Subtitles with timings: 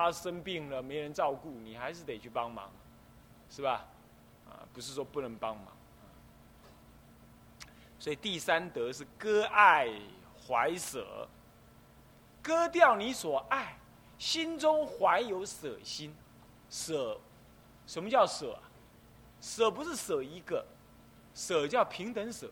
[0.00, 2.70] 他生病了没人照顾，你还是得去帮忙，
[3.48, 3.86] 是吧？
[4.48, 5.66] 啊，不是说不能帮忙。
[7.98, 9.88] 所以第三德是割爱
[10.46, 11.28] 怀舍，
[12.42, 13.76] 割掉你所爱，
[14.18, 16.14] 心中怀有舍心，
[16.70, 17.20] 舍，
[17.86, 18.58] 什么叫舍？
[19.40, 20.64] 舍不是舍一个，
[21.34, 22.50] 舍叫平等舍，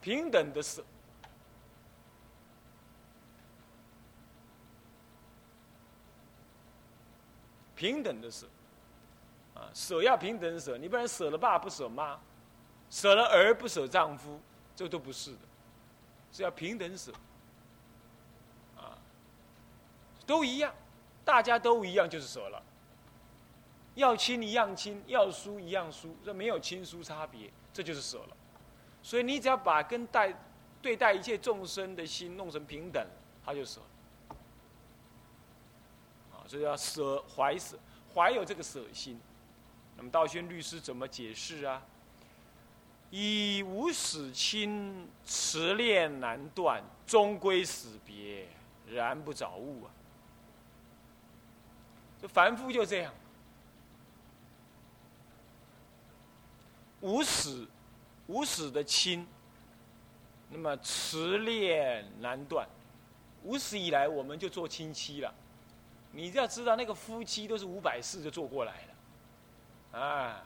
[0.00, 0.84] 平等的舍。
[7.78, 8.44] 平等的舍，
[9.54, 12.18] 啊，舍要平等舍，你不然舍了爸不舍妈，
[12.90, 14.40] 舍了儿不舍丈夫，
[14.74, 15.38] 这都不是的，
[16.32, 17.12] 是要平等舍，
[18.76, 18.98] 啊，
[20.26, 20.74] 都一样，
[21.24, 22.60] 大家都一样就是舍了，
[23.94, 28.36] 要亲一样亲，要疏一样疏，这没有亲疏差别，这就是舍了，
[29.04, 30.34] 所以你只要把跟待
[30.82, 33.06] 对待一切众生的心弄成平等，
[33.44, 33.86] 他就舍了。
[36.48, 37.78] 所以要舍怀舍，
[38.12, 39.20] 怀有这个舍心。
[39.98, 41.82] 那么道宣律师怎么解释啊？
[43.10, 48.48] 以无始亲，持恋难断，终归死别，
[48.86, 49.90] 然不早悟啊！
[52.20, 53.12] 这凡夫就这样，
[57.00, 57.66] 无始
[58.26, 59.26] 无始的亲，
[60.50, 62.68] 那么持恋难断，
[63.42, 65.34] 无始以来我们就做亲戚了。
[66.10, 68.72] 你就要知道，那个夫妻都是五百世就做过来
[69.92, 70.42] 的，啊，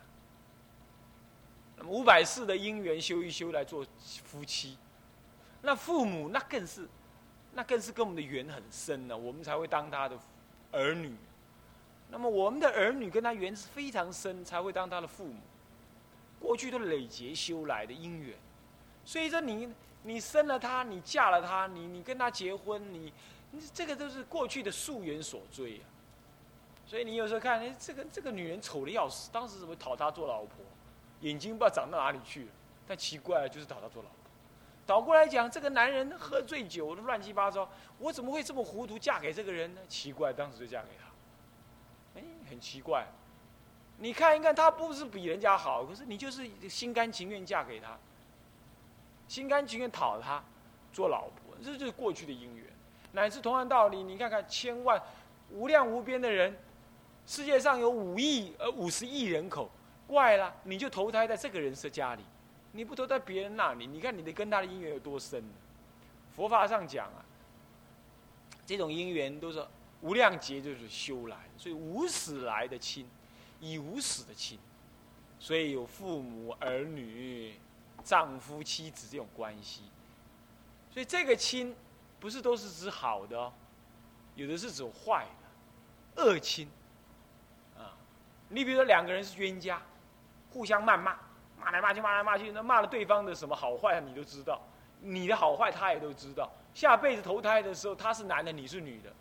[1.76, 3.86] 那么五百世的姻缘修一修来做
[4.24, 4.76] 夫妻，
[5.62, 6.88] 那父母那更是，
[7.54, 10.18] 那更是跟我们的缘很深了，我们才会当他的
[10.72, 11.14] 儿女。
[12.10, 15.40] 那么我们的儿女跟他缘是非常深，才会当他的父母。
[16.40, 18.36] 过去都累劫修来的姻缘，
[19.04, 23.12] 所以说你你生了他，你嫁了他，你你跟他结婚，你。
[23.74, 25.84] 这个都是过去的溯源所追啊，
[26.86, 30.64] 所以你有时候看，哎，这个这个女人丑的要死，当时怎么讨她做老婆？
[31.20, 32.50] 眼睛不知道长到哪里去了，
[32.86, 34.16] 但奇怪了，就是讨她做老婆。
[34.84, 39.80] 倒过来讲，这个男人喝醉酒，乱七八糟，我怎么会这么糊涂嫁给这个人呢？
[39.86, 43.06] 奇怪，当时就嫁给他，哎，很奇怪。
[43.98, 47.96] 你看一看，他不是比人家好，可是你就是心甘情愿嫁给他，
[49.28, 50.42] 心甘情愿讨他
[50.92, 52.71] 做老婆，这就是过去的姻缘。
[53.12, 55.00] 乃至同样道理，你看看千万
[55.50, 56.56] 无量无边的人，
[57.26, 59.70] 世界上有五亿呃五十亿人口，
[60.06, 62.22] 怪了，你就投胎在这个人是家里，
[62.72, 65.44] 你不投在别人那里，你看你的跟他的姻缘有多深？
[66.34, 67.20] 佛法上讲啊，
[68.64, 69.62] 这种姻缘都是
[70.00, 73.06] 无量劫就是修来，所以无始来的亲，
[73.60, 74.58] 以无始的亲，
[75.38, 77.54] 所以有父母儿女、
[78.02, 79.82] 丈夫妻子这种关系，
[80.90, 81.76] 所以这个亲。
[82.22, 83.52] 不是都是指好的哦，
[84.36, 85.26] 有的是指坏
[86.14, 86.68] 的，恶亲，
[87.76, 87.90] 啊，
[88.48, 89.82] 你比如说两个人是冤家，
[90.52, 91.18] 互相谩骂，
[91.60, 94.62] 骂来骂去，骂来骂去，那骂了对方的什么好坏，你都知道，
[95.00, 96.48] 你的好坏他也都知道。
[96.72, 99.12] 下辈子投胎的时候，他是男的，你是女的，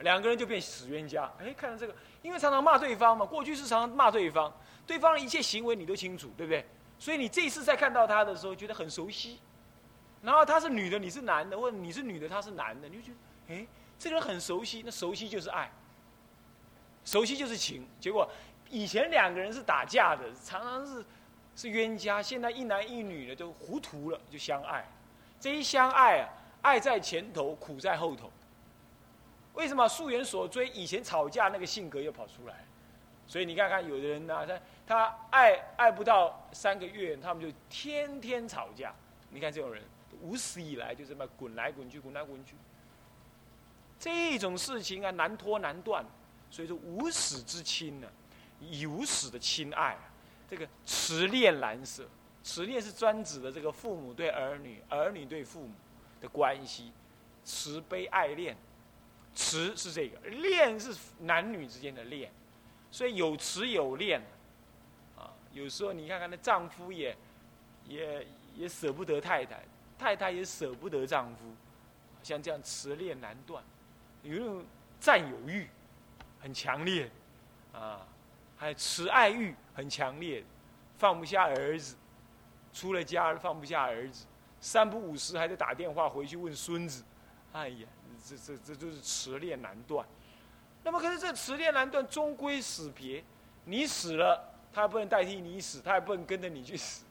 [0.00, 1.30] 两个人就变死冤家。
[1.38, 4.52] 哎，看到这个，因为常常骂对方嘛，过去是常常骂对方，
[4.84, 6.66] 对方的一切行为你都清楚，对不对？
[6.98, 9.38] 所以你这次再看到他的时候，觉得很熟悉。
[10.20, 13.66] 然后他是女的，你是男的，或者你是女的，他是男的，你就觉得，哎，
[13.98, 15.70] 这个人很熟悉，那熟悉就是爱，
[17.04, 17.86] 熟悉就是情。
[18.00, 18.28] 结果
[18.68, 21.04] 以前两个人是打架的，常常是
[21.54, 24.84] 是冤家，现在一男一女的都糊涂了，就相爱。
[25.38, 26.28] 这一相爱啊，
[26.62, 28.28] 爱在前头，苦在后头。
[29.54, 29.88] 为什么？
[29.88, 32.66] 溯源所追，以前吵架那个性格又跑出来。
[33.28, 38.92] 所以你看看，有的人呢，他他爱爱不到三个月，他们就天天吵架。
[39.30, 39.80] 你看这种人。
[40.22, 42.54] 无始以来就这么滚来滚去，滚来滚去。
[43.98, 46.04] 这种事情啊，难脱难断。
[46.50, 48.08] 所以说，无始之亲呢，
[48.60, 49.98] 以无始的亲爱，
[50.48, 52.08] 这个慈恋难舍。
[52.42, 55.74] 慈恋是专指的这个父母对儿女、儿女对父母
[56.20, 56.92] 的关系，
[57.44, 58.56] 慈悲爱恋。
[59.34, 62.32] 慈是这个，恋是男女之间的恋。
[62.90, 64.22] 所以有慈有恋，
[65.18, 67.14] 啊，有时候你看看那丈夫也
[67.86, 68.26] 也
[68.56, 69.62] 也舍不得太太。
[69.98, 71.44] 太太也舍不得丈夫，
[72.22, 73.62] 像这样慈恋难断，
[74.22, 74.64] 有那种
[75.00, 75.68] 占有欲
[76.40, 77.10] 很强烈，
[77.72, 78.06] 啊，
[78.56, 80.44] 还有慈爱欲很强烈，
[80.96, 81.96] 放不下儿子，
[82.72, 84.24] 出了家放不下儿子，
[84.60, 87.02] 三不五时还得打电话回去问孙子，
[87.52, 87.88] 哎呀，
[88.24, 90.06] 这这这就是慈恋难断。
[90.84, 93.22] 那么可是这慈恋难断，终归死别。
[93.64, 94.42] 你死了，
[94.72, 97.04] 他不能代替你死，他也不能跟着你去死，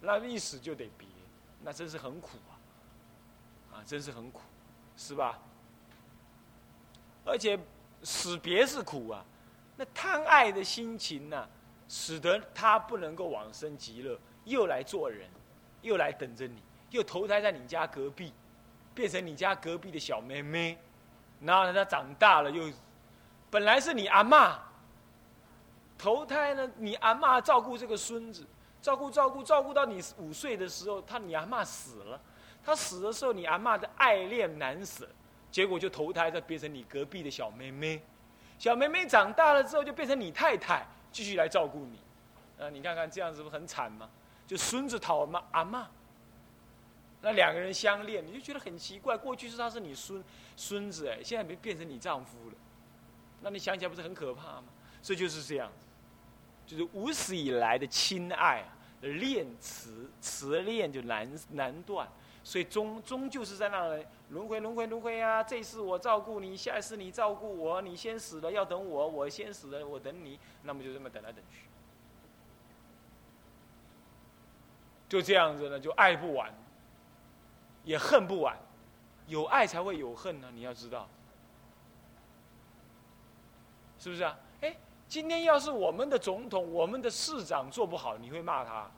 [0.00, 1.06] 那一死就得别。
[1.64, 2.52] 那真是很苦啊，
[3.74, 4.40] 啊，真是很苦，
[4.96, 5.38] 是吧？
[7.24, 7.58] 而且
[8.02, 9.24] 死别是苦啊，
[9.76, 11.48] 那贪爱的心情呢，
[11.88, 15.28] 使得他不能够往生极乐，又来做人，
[15.82, 16.60] 又来等着你，
[16.90, 18.32] 又投胎在你家隔壁，
[18.92, 20.76] 变成你家隔壁的小妹妹，
[21.40, 22.72] 然后呢，他长大了又，
[23.50, 24.58] 本来是你阿妈，
[25.96, 28.44] 投胎呢，你阿妈照顾这个孙子，
[28.82, 32.20] 照顾照顾照顾到你五岁的时候，他你阿妈死了，
[32.62, 35.08] 他死的时候，你阿妈的爱恋难舍。
[35.52, 38.02] 结果就投胎，再变成你隔壁的小妹妹，
[38.58, 41.98] 小妹妹长大了之后就变成你太太，继续来照顾你。
[42.58, 44.08] 啊，你看看这样子不很惨吗？
[44.46, 45.86] 就孙子讨妈阿妈，
[47.20, 49.16] 那两个人相恋，你就觉得很奇怪。
[49.16, 50.24] 过去是他是你孙
[50.56, 52.56] 孙子哎，现在没变成你丈夫了，
[53.42, 54.64] 那你想起来不是很可怕吗？
[55.02, 55.86] 所以就是这样子，
[56.66, 62.08] 就是无始以来的亲爱啊，恋慈慈恋就难难断。
[62.44, 65.40] 所以终终究是在那里轮回轮回轮回啊！
[65.40, 71.68] 这次我照顾你，下一次你照顾我，你先死了要等我，我先死了我等你，那么就这么等来等去，
[75.08, 76.52] 就这样子呢，就爱不完，
[77.84, 78.58] 也恨不完，
[79.28, 81.08] 有爱才会有恨呢，你要知道，
[84.00, 84.36] 是不是啊？
[85.12, 88.90] 今天要是我们的总统、我们的市长做不好，你会骂他？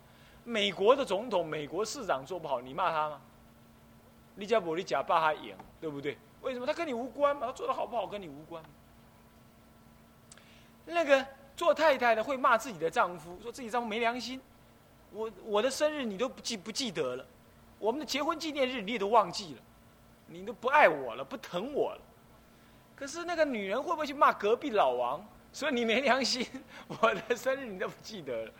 [0.45, 3.21] 美国的总统、美国市长做不好，你骂他吗？
[4.37, 6.17] 利加伯利假爸他赢，对不对？
[6.43, 7.49] 为什么他跟你无关嘛？
[7.49, 8.63] 他做的好不好跟你无关。
[10.85, 11.27] 那个
[11.57, 14.41] 做太太的会骂自己的丈夫，说自己丈夫没良心。
[15.11, 17.27] 我我的生日你都不记不记得了，
[17.81, 19.61] 我们的结婚纪念日你也都忘记了，
[20.29, 22.01] 你都不爱我了，不疼我了。
[22.95, 26.45] 可是那个女人会不会去骂隔壁老王，说你没良心？
[26.89, 28.53] 我的生日你都不记得了，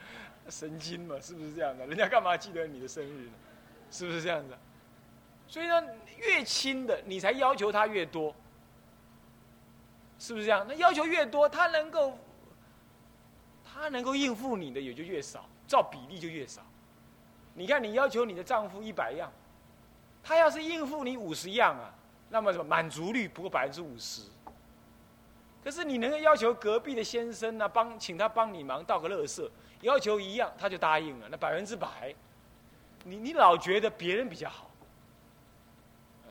[0.49, 1.21] 神经嘛？
[1.21, 1.85] 是不是这样的？
[1.89, 3.33] 人家干嘛记得你的生日呢？
[3.91, 4.57] 是不是这样子？
[5.49, 5.85] 所以呢，
[6.19, 8.33] 越亲的你才要求他越多，
[10.21, 10.65] 是不是这样？
[10.69, 12.17] 那要求越多，他能够，
[13.65, 16.63] 他能够应付你的也就越少，照比例就越少。
[17.55, 19.33] 你看，你要求你的丈夫一百样，
[20.23, 21.93] 他要是应付你五十样啊，
[22.31, 24.23] 那么什么满足率不过百分之五十。
[25.65, 29.49] 可是你能够要求隔壁的先生呢，帮请他帮你忙倒个垃圾，
[29.81, 32.15] 要求一样他就答应了，那百分之百，
[33.05, 34.71] 你你老觉得别人比较好。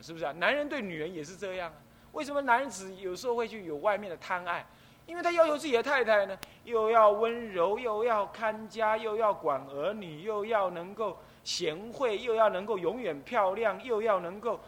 [0.00, 0.32] 是不是啊？
[0.32, 1.74] 男人对女人也是这样啊？
[2.12, 4.64] 为什么男子有时候会去有外面的贪爱？
[5.06, 14.60] 因为他要求自己的太太呢，又要温柔，又要看家，又要管儿女，又要能够贤惠，又要能够永远漂亮，又要能够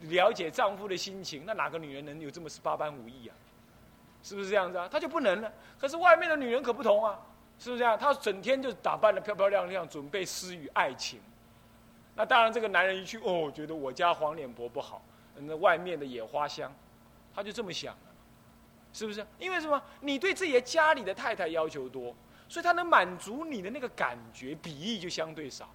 [0.00, 1.44] 了解丈夫的心情。
[1.46, 3.34] 那哪个女人能有这么十八般武艺啊？
[4.24, 4.88] 是不是这样子啊？
[4.90, 5.52] 他就不能了。
[5.78, 7.20] 可是外面的女人可不同啊，
[7.58, 7.96] 是不是这样？
[7.96, 11.20] 她整天就打扮的漂漂亮亮，准备施予爱情。
[12.16, 15.02] 那当然，这个男人一去哦，觉得我家黄脸婆不好，
[15.36, 16.72] 那外面的野花香，
[17.34, 18.12] 他就这么想了，
[18.92, 19.26] 是不是？
[19.38, 19.82] 因为什么？
[20.00, 22.14] 你对自己的家里的太太要求多，
[22.48, 25.68] 所以他能满足你的那个感觉比例就相对少。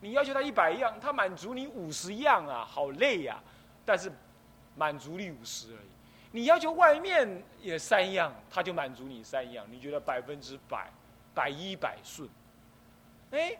[0.00, 3.40] 你要求他一百样，他满足你五十样啊，好累呀，
[3.86, 4.12] 但是
[4.76, 5.88] 满足率五十而已。
[6.34, 10.90] 你要求外面也三样，他就满足你三样，你觉得百分之百，
[11.32, 12.28] 百依百顺，
[13.30, 13.56] 哎。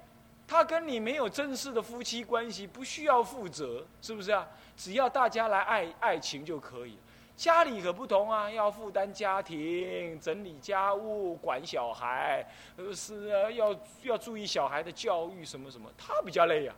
[0.47, 4.47] 他跟你没有正式的夫妻关系，不需要负责，是不是啊？
[4.76, 7.00] 只要大家来爱爱情就可以了。
[7.35, 16.76] 家里可不同啊，要负担家庭、整理家务、管小孩，呃，是，要要注意小孩的教育什么什么，他比较累啊，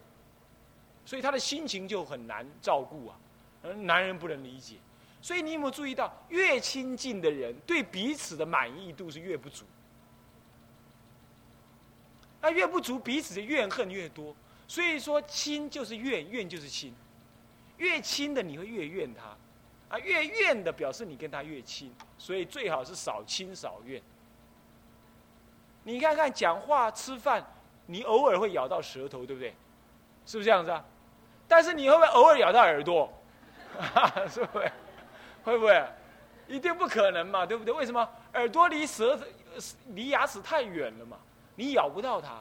[1.04, 3.18] 所以他的心情就很难照顾啊。
[3.78, 4.76] 男人不能理解，
[5.26, 9.64] 所以你有没有注意到，越亲近的人，对彼此的满意度是越不足。
[12.40, 14.33] 那越不足，彼此的怨恨越多。
[14.68, 16.95] 所以说，亲就是怨，怨就是亲。
[17.78, 21.92] 越亲的你会越怨他，啊，越怨的表示你跟他越亲。
[22.16, 24.00] 所以最好是少亲少怨。
[25.83, 27.45] 你看看讲话、吃饭，
[27.87, 29.52] 你偶尔会咬到舌头，对不对？
[30.25, 30.85] 是不是这样子啊？
[31.49, 33.12] 但是你会不会偶尔咬到耳朵？
[34.30, 34.71] 是不是？
[35.46, 35.88] 会不会？
[36.48, 37.72] 一定不可能嘛，对不对？
[37.72, 38.08] 为什么？
[38.34, 39.16] 耳朵离舌、
[39.90, 41.16] 离牙齿太远了嘛。
[41.54, 42.36] 你咬不到它，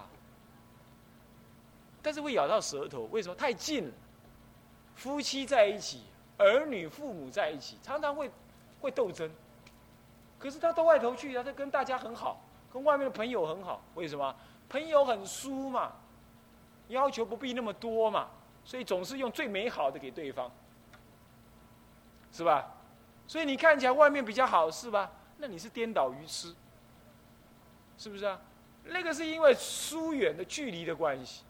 [2.02, 3.04] 但是会咬到舌头。
[3.12, 3.36] 为什么？
[3.36, 3.94] 太近了。
[4.96, 6.02] 夫妻在一起，
[6.40, 8.32] 儿女、父母在一起，常常会
[8.82, 9.30] 会斗争。
[10.40, 12.42] 可是他到外头去，他跟大家很好，
[12.74, 13.84] 跟外面的朋友很好。
[13.94, 14.36] 为什么？
[14.68, 15.92] 朋友很疏嘛，
[16.88, 18.28] 要求不必那么多嘛，
[18.64, 20.52] 所以总是用最美好的给对方，
[22.32, 22.75] 是吧？
[23.28, 25.12] 所以你看起来外面比较好，是吧？
[25.38, 26.54] 那你是颠倒愚痴，
[27.98, 28.40] 是不是啊？
[28.86, 31.44] 那个是因为疏远的距离的关系，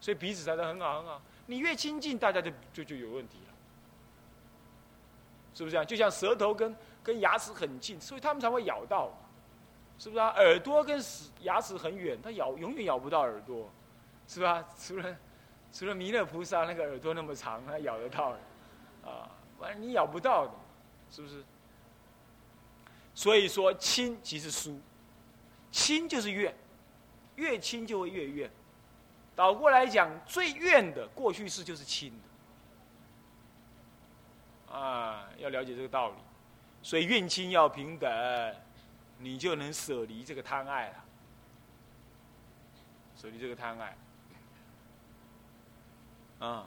[0.00, 1.22] 所以彼此才能很好很好。
[1.46, 3.54] 你越亲近，大家就就就有问题了，
[5.54, 5.84] 是不是啊？
[5.84, 9.10] 就像舌头跟跟牙齿很近，所以他们才会咬到，
[9.98, 10.28] 是不是啊？
[10.36, 11.00] 耳朵跟
[11.40, 13.70] 牙齿很远，它咬永远咬不到耳朵，
[14.26, 14.64] 是吧？
[14.78, 15.16] 除了
[15.72, 18.30] 除了弥勒菩萨那个耳朵那么长，它咬得到，
[19.04, 20.52] 啊，不然你咬不到的，
[21.12, 21.44] 是不是？
[23.14, 24.80] 所以说亲即是疏，
[25.70, 26.56] 亲就是怨，
[27.36, 28.50] 越亲就会越怨。
[29.36, 32.10] 倒过来讲，最怨的过去式就是亲
[34.68, 36.16] 的，啊，要了解这个道理。
[36.82, 38.10] 所以怨亲要平等，
[39.18, 41.04] 你就能舍离这个贪爱了，
[43.14, 43.96] 舍离这个贪爱。
[46.40, 46.66] 啊，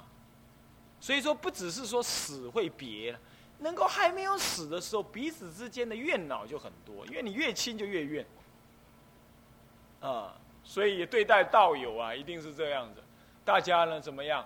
[1.02, 3.20] 所以说不只是说死会别，
[3.60, 8.26] 能够还没有死的时候，彼此之间的怨恼就很多，因为你越亲就越怨。
[10.02, 13.04] 啊，所以对待道友啊，一定是这样子，
[13.44, 14.46] 大家呢怎么样？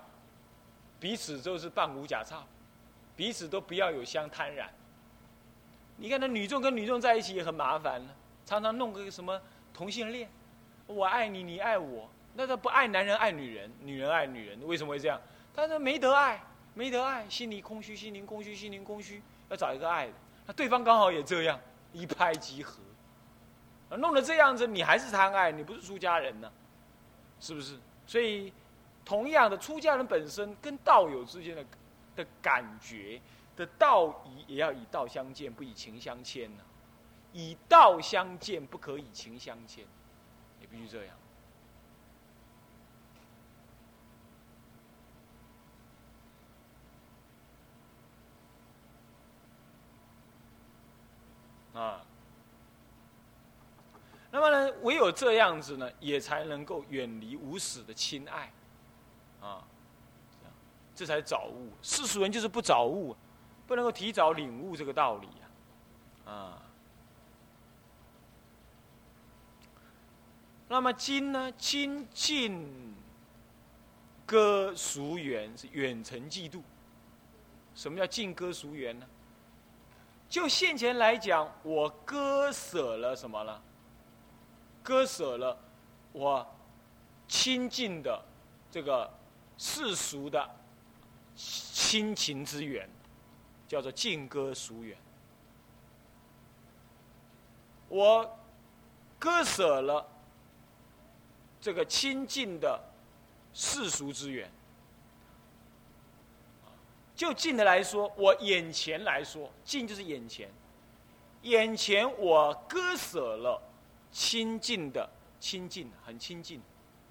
[1.00, 2.46] 彼此都是半无假差，
[3.16, 4.70] 彼此都不要有相贪染。
[5.98, 8.14] 你看那女众跟女众在一起也很麻烦呢，
[8.46, 9.42] 常常弄个什么
[9.74, 10.30] 同性恋，
[10.88, 12.10] 我爱你，你爱我。
[12.36, 15.20] 那他不爱男人爱女人，女人爱女人，为什么会这样？
[15.54, 16.42] 他说没得爱，
[16.80, 20.14] 没得爱，心里空虚，心灵空虚，心灵空虚，要找一个爱的。
[20.46, 21.60] 那对方刚好也这样，
[21.92, 22.82] 一拍即合。
[23.98, 26.50] 弄得这样子，你还是贪爱，你不是出家人呢，
[27.42, 27.78] 是不是？
[28.08, 28.54] 所以，
[29.04, 31.66] 同样的，出家人本身跟道友之间的
[32.16, 33.20] 的感觉
[33.58, 36.64] 的道义，也要以道相见，不以情相牵呢。
[37.34, 39.84] 以道相见，不可以情相牵，
[40.62, 41.19] 也必须这样。
[51.80, 52.06] 啊，
[54.30, 58.52] 那么呢，唯有这样子呢，也才能够远离无始的亲爱，
[59.40, 59.64] 啊，
[60.94, 61.72] 这才早悟。
[61.82, 63.16] 世俗人就是不早悟，
[63.66, 65.28] 不能够提早领悟这个道理
[66.26, 66.62] 啊，啊。
[70.68, 72.94] 那么今呢，亲近
[74.26, 76.62] 歌俗缘是远程嫉妒。
[77.74, 79.08] 什么叫近歌俗缘呢？
[80.30, 83.62] 就现前来讲，我割舍了什么呢？
[84.84, 85.58] 割舍了
[86.12, 86.48] 我
[87.28, 88.24] 亲近的
[88.70, 89.12] 这个
[89.58, 90.50] 世俗的
[91.36, 92.88] 亲情之缘，
[93.68, 94.96] 叫做近割俗缘。
[97.88, 98.40] 我
[99.18, 100.08] 割舍了
[101.60, 102.80] 这个亲近的
[103.52, 104.50] 世俗之缘。
[107.20, 110.50] 就近的来说，我眼前来说，近就是眼前，
[111.42, 113.62] 眼前我割舍了
[114.10, 116.62] 亲近的亲近，很亲近，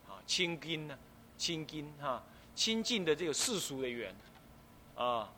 [0.08, 0.98] 啊，亲近呢，
[1.36, 2.22] 亲近哈，
[2.54, 4.16] 亲近的这个世俗的缘，
[4.96, 5.30] 啊，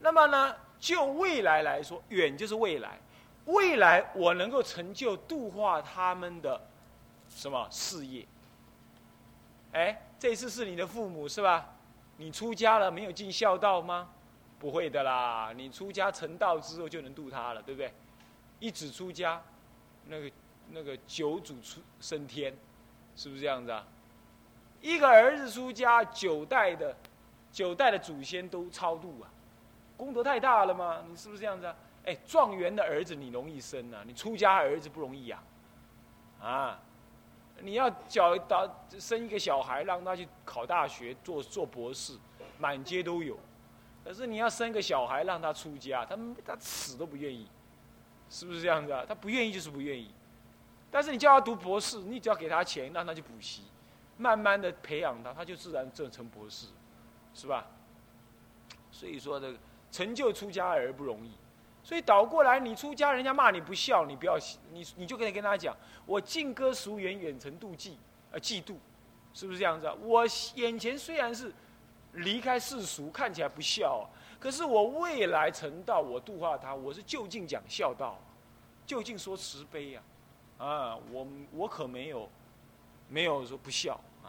[0.00, 3.00] 那么呢，就未来来说，远就是未来，
[3.46, 6.60] 未来我能够成就度化他们的
[7.30, 8.26] 什么事业？
[9.72, 11.74] 哎，这次是你的父母是吧？
[12.20, 14.06] 你出家了没有尽孝道吗？
[14.58, 17.90] 不会的啦，你出家成道之后就能度他了，对不对？
[18.58, 19.42] 一子出家，
[20.04, 20.30] 那个
[20.68, 22.54] 那个九祖出升天，
[23.16, 23.86] 是不是这样子啊？
[24.82, 26.94] 一个儿子出家，九代的
[27.50, 29.32] 九代的祖先都超度啊，
[29.96, 31.02] 功德太大了吗？
[31.08, 31.74] 你是不是这样子啊？
[32.04, 35.42] 哎，状元的儿子你容易生啊，你出家儿子不容易养，
[36.38, 36.78] 啊。
[37.62, 42.16] 你要教到生一个小孩，让他去考大学、做做博士，
[42.58, 43.38] 满街都有。
[44.04, 47.46] 可是你要生个小孩让他出家，他他死都不愿意，
[48.28, 49.04] 是不是这样子啊？
[49.06, 50.12] 他不愿意就是不愿意。
[50.90, 53.64] 但是你叫他读博士，你只要给他钱，让他去补习，
[54.16, 56.66] 慢慢的培养他，他就自然正成博士，
[57.34, 57.66] 是吧？
[58.90, 59.58] 所以说这个
[59.92, 61.30] 成就出家儿不容易。
[61.82, 64.38] 所以倒过来，你出家人家骂你不孝，你不要
[64.72, 67.98] 你你就可以跟他讲：我敬歌俗缘，远程妒忌，
[68.30, 68.76] 呃，嫉妒，
[69.32, 69.94] 是不是这样子啊？
[70.02, 70.24] 我
[70.56, 71.52] 眼前虽然是
[72.12, 74.04] 离开世俗，看起来不孝啊，
[74.38, 78.18] 可是我未来成道，我度化他，我是就近讲孝道，
[78.84, 80.02] 就近说慈悲呀，
[80.58, 82.28] 啊，我我可没有
[83.08, 84.28] 没有说不孝啊，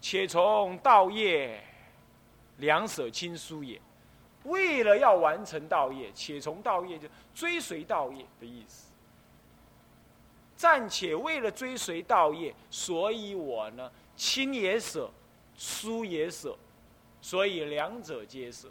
[0.00, 1.62] 且从道业
[2.56, 3.80] 两舍亲疏也。
[4.48, 8.88] 为了要完成道业，且从道业就追随道业的意思。
[10.56, 15.08] 暂且为了追随道业，所以我呢亲也舍，
[15.56, 16.56] 疏也舍，
[17.22, 18.68] 所以两者皆舍。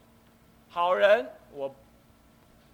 [0.69, 1.73] 好人，我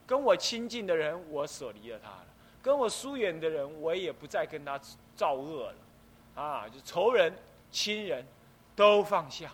[0.07, 2.27] 跟我亲近的人，我舍离了他了；
[2.61, 4.79] 跟我疏远的人，我也不再跟他
[5.15, 6.41] 造恶了。
[6.41, 7.31] 啊，就仇人、
[7.71, 8.25] 亲人，
[8.75, 9.51] 都放下。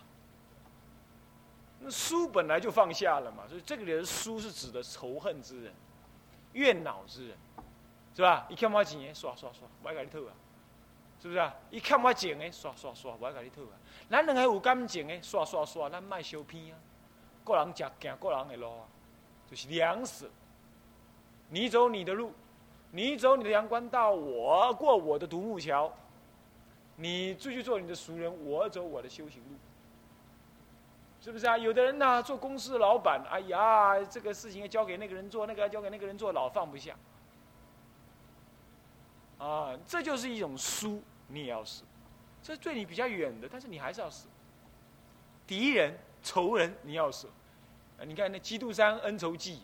[1.82, 5.72] 那书本来就放下了嘛，所以这个人书是指的仇恨之人，
[6.52, 7.36] 怨恼之人，
[8.14, 8.46] 是吧？
[8.50, 10.32] 一看我钱，刷刷刷，我给你讨啊，
[11.22, 11.54] 是不是啊？
[11.70, 13.74] 一看我情的，刷刷刷，我给你讨啊。
[14.10, 16.78] 咱两个有感情的，刷刷刷，咱卖相片啊。
[17.44, 18.86] 个人食行个人的路啊，
[19.48, 20.28] 就是两舍。
[21.48, 22.32] 你走你的路，
[22.90, 25.90] 你走你的阳关道，我过我的独木桥。
[26.96, 29.56] 你继续做你的俗人，我走我的修行路。
[31.20, 31.58] 是不是啊？
[31.58, 36.96] 有的人呢，做公司的老板，哎呀，这个事情要交给那个人做，那个要交给那个人做，老放不下。
[39.38, 41.82] 啊，这就是一种输，你也要死。
[42.42, 44.28] 这对你比较远的，但是你还是要死。
[45.46, 47.28] 敌人、仇人，你要舍。
[48.06, 49.56] 你看那《基督山恩仇记》，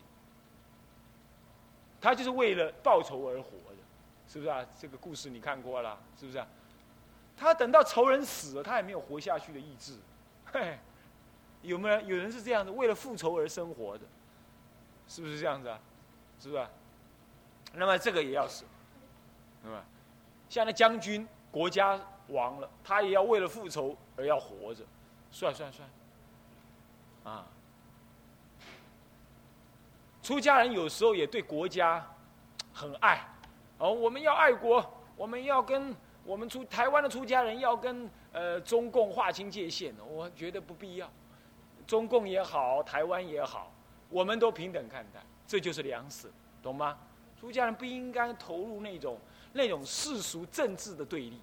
[1.99, 3.77] 他就是为了报仇而活的，
[4.27, 4.63] 是不是啊？
[4.79, 6.47] 这个故事你看过了，是不是啊？
[7.35, 9.97] 他等到仇人死了，他也没有活下去的意志，
[10.45, 10.77] 嘿。
[11.61, 14.05] 有没有有人是这样的，为了复仇而生活的，
[15.07, 15.79] 是不是这样子啊？
[16.39, 16.65] 是不是？
[17.73, 18.65] 那么这个也要死，
[19.63, 19.83] 是吧？
[20.49, 21.99] 像那将军，国家
[22.29, 24.83] 亡了，他也要为了复仇而要活着，
[25.31, 25.89] 算算算，
[27.23, 27.45] 啊！
[30.23, 32.05] 出家人有时候也对国家
[32.73, 33.25] 很爱，
[33.77, 34.85] 哦，我们要爱国，
[35.15, 41.09] 我们要跟我们出台湾的出家人要跟呃中共划清界限，我觉得不必要。
[41.87, 43.71] 中共也好，台湾也好，
[44.09, 46.29] 我们都平等看待，这就是良死，
[46.61, 46.97] 懂吗？
[47.39, 49.17] 出家人不应该投入那种
[49.53, 51.39] 那种世俗政治的对立，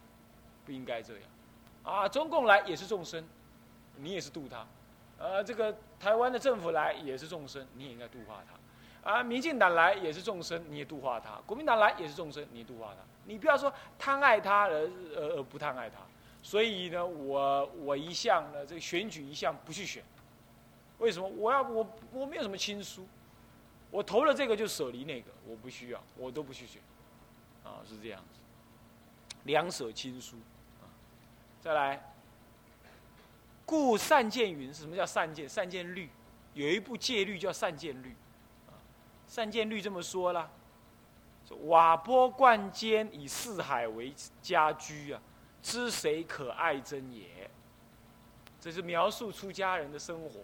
[0.66, 1.22] 不应该这样。
[1.82, 3.26] 啊，中共来也是众生，
[3.96, 4.66] 你也是度他；
[5.18, 13.00] 呃，这个台湾的政府来也是众生，你也应该度化他；啊，民进党来也是众生，你也度化他；国民党来也是众生，你也度化他。
[13.24, 15.98] 你不要说贪爱他而而而不贪爱他。
[16.42, 20.02] 所以呢，我我一向呢，这个选举一向不去选。
[20.98, 21.28] 为什么？
[21.28, 23.06] 我要我我没有什么亲疏，
[23.90, 26.80] 我投了这个就舍离那个，我不需要，我都不去选，
[27.64, 28.38] 啊是这样子，
[29.44, 30.36] 两舍亲疏，
[30.80, 30.86] 啊，
[31.60, 32.14] 再来，
[33.66, 35.48] 故善见云是什么叫善见？
[35.48, 36.08] 善见律，
[36.54, 38.14] 有一部戒律叫善见律，
[39.26, 40.48] 善见律这么说啦，
[41.64, 45.20] 瓦钵灌坚以四海为家居啊，
[45.60, 47.50] 知谁可爱真也？
[48.60, 50.40] 这是描述出家人的生活。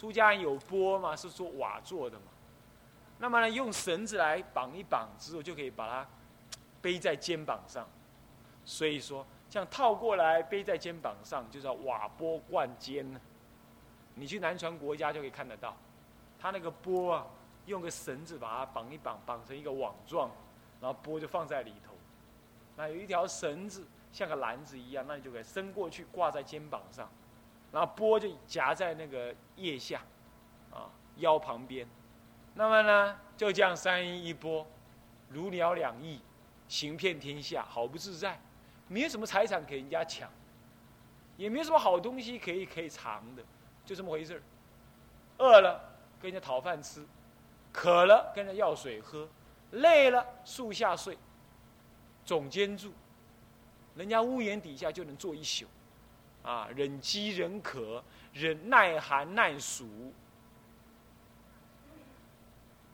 [0.00, 2.24] 出家人有钵嘛，是做瓦做的嘛。
[3.18, 6.08] 那么呢，用绳子来绑一绑之后，就可以把它
[6.80, 7.86] 背在肩膀上。
[8.64, 13.20] 所以说，这样套过来背在肩膀上，就叫瓦钵贯肩。
[14.14, 15.76] 你去南传国家就可以看得到，
[16.38, 17.26] 他那个钵啊，
[17.66, 20.30] 用个绳子把它绑一绑，绑成一个网状，
[20.80, 21.92] 然后钵就放在里头。
[22.74, 27.06] 那有一条绳子像个篮子一样，那你就可以伸过去挂在肩膀上。
[27.72, 30.02] 然后钵就夹在那个腋下，
[30.72, 31.86] 啊腰旁边，
[32.54, 34.66] 那么呢就这样三衣一钵，
[35.28, 36.20] 如鸟两翼，
[36.68, 38.40] 行遍天下，好不自在，
[38.88, 40.28] 没有什么财产给人家抢，
[41.36, 43.42] 也没有什么好东西可以可以藏的，
[43.84, 44.42] 就这么回事儿。
[45.38, 45.80] 饿了
[46.20, 47.06] 跟人家讨饭吃，
[47.72, 49.28] 渴了跟人家要水喝，
[49.70, 51.16] 累了树下睡，
[52.24, 52.92] 总监住，
[53.94, 55.66] 人家屋檐底下就能坐一宿。
[56.42, 60.12] 啊，忍饥忍渴，忍耐寒耐暑，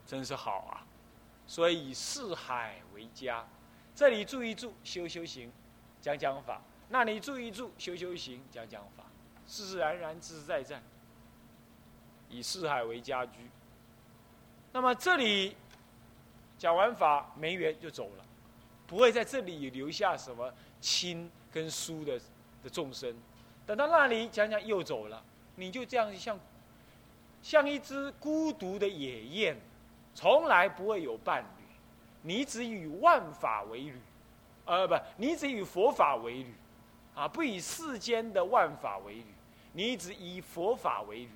[0.04, 0.86] 真是好啊！
[1.46, 3.46] 所以以四海为家，
[3.94, 5.52] 这里住一住，修修行，
[6.00, 9.04] 讲讲法；那里住一住，修修行，讲讲法，
[9.46, 10.82] 自自然然，自自在在，
[12.28, 13.38] 以四海为家居。
[14.72, 15.56] 那么这里
[16.58, 18.24] 讲完法没缘就走了，
[18.88, 22.20] 不会在这里留下什么亲跟疏的
[22.64, 23.16] 的众生。
[23.66, 25.20] 等到那里讲讲又走了，
[25.56, 26.38] 你就这样像，
[27.42, 29.56] 像一只孤独的野雁，
[30.14, 31.64] 从来不会有伴侣，
[32.22, 34.00] 你只与万法为侣，
[34.66, 36.54] 呃，不，你只与佛法为侣，
[37.16, 39.26] 啊，不以世间的万法为侣，
[39.72, 41.30] 你只以佛法为侣，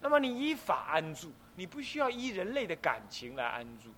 [0.00, 3.90] 那么你依法安住，你不需要依人类的感情来安住，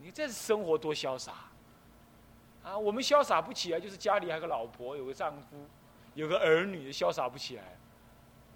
[0.00, 1.32] 你这生活多潇洒，
[2.62, 5.66] 啊，我们潇洒不起来，就是家里还有个老婆，有个丈夫。
[6.14, 7.62] 有个儿女潇洒不起来，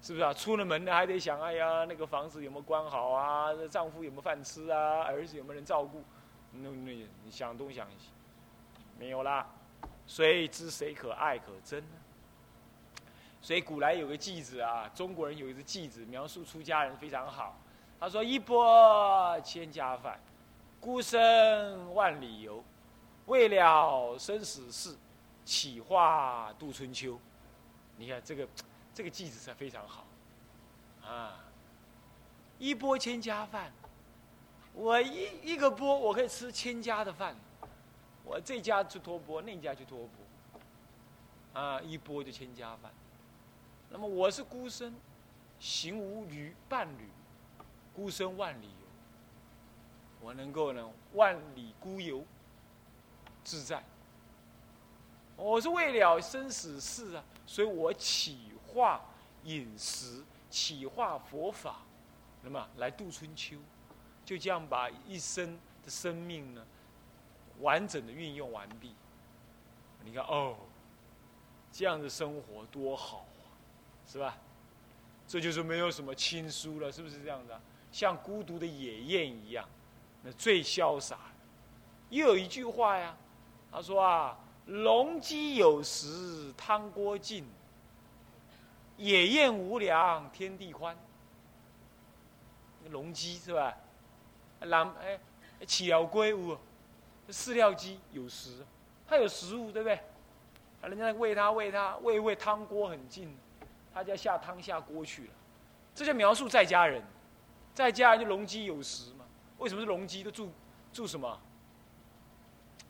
[0.01, 0.33] 是不是啊？
[0.33, 3.49] 出了门呢还得想，哎呀，那个房子有没有关好啊？
[3.69, 5.03] 丈夫有没有饭吃啊？
[5.03, 6.03] 儿子有没有人照顾？
[6.51, 8.09] 那那你想东想西，
[8.99, 9.47] 没有啦。
[10.07, 11.95] 谁知谁可爱可真呢？
[13.41, 17.57] 所以古来有个句子啊，中国人有一个句子描述出家人非常好。
[17.99, 20.19] 他说：“一钵千家饭，
[20.79, 22.63] 孤身万里游，
[23.25, 24.95] 为了生死事，
[25.43, 27.19] 岂话度春秋。”
[27.97, 28.47] 你看这个，
[28.93, 30.05] 这个句子是非常好，
[31.03, 31.39] 啊，
[32.59, 33.71] 一钵千家饭，
[34.73, 37.35] 我一一个钵，我可以吃千家的饭。
[38.23, 42.91] 我这家去托钵，那家去托钵，啊，一钵就千家饭。
[43.89, 44.95] 那么我是孤身，
[45.59, 47.07] 行无侣伴侣，
[47.93, 48.87] 孤身万里游。
[50.21, 52.25] 我能够呢，万里孤游，
[53.43, 53.83] 自在。
[55.37, 59.01] 我是为了生死事啊，所以我企划
[59.43, 61.81] 饮食，企划佛法，
[62.41, 63.57] 那么来度春秋，
[64.23, 66.65] 就这样把一生的生命呢，
[67.59, 68.93] 完整的运用完毕。
[70.03, 70.55] 你看哦，
[71.71, 73.51] 这样的生活多好啊，
[74.07, 74.37] 是吧？
[75.27, 77.59] 这就是没有什么亲疏了，是不是这样的？
[77.91, 79.67] 像孤独的野雁一样。
[80.21, 81.17] 那最潇洒，
[82.09, 83.17] 又有一句话呀，
[83.71, 87.45] 他说啊：“龙鸡有时汤锅尽，
[88.97, 90.97] 野雁无粮天地宽。”
[92.89, 93.75] 龙鸡是吧？
[94.61, 95.19] 狼哎，
[95.65, 96.57] 起了龟屋，
[97.29, 98.65] 饲料鸡有食，
[99.07, 99.99] 它有食物对不对？
[100.81, 103.35] 人家喂它喂它喂喂汤锅很近，
[103.91, 105.33] 它就要下汤下锅去了。
[105.95, 107.03] 这就描述在家人，
[107.73, 109.25] 在家人就龙鸡有食嘛。
[109.57, 110.51] 为什么是龙基都住
[110.93, 111.39] 住什么？